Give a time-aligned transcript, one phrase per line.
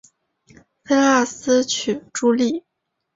[0.83, 2.63] 菲腊斯娶茱莉。